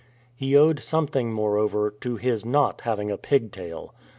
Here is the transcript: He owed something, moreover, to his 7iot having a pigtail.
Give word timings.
He 0.35 0.57
owed 0.57 0.79
something, 0.79 1.31
moreover, 1.31 1.91
to 2.01 2.15
his 2.15 2.43
7iot 2.43 2.81
having 2.81 3.11
a 3.11 3.17
pigtail. 3.19 3.93